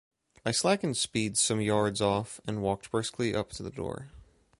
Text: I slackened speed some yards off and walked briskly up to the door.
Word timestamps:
I 0.43 0.49
slackened 0.49 0.97
speed 0.97 1.37
some 1.37 1.61
yards 1.61 2.01
off 2.01 2.41
and 2.47 2.63
walked 2.63 2.89
briskly 2.89 3.35
up 3.35 3.51
to 3.51 3.61
the 3.61 3.69
door. 3.69 4.09